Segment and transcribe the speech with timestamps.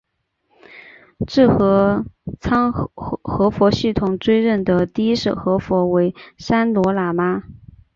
[1.27, 2.03] 智合
[2.39, 7.43] 仓活佛系统追认的第一世活佛为三罗喇嘛。